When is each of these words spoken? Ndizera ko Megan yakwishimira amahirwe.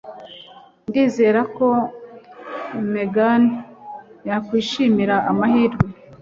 Ndizera 0.87 1.41
ko 1.55 1.67
Megan 2.93 3.43
yakwishimira 4.27 5.15
amahirwe. 5.29 5.85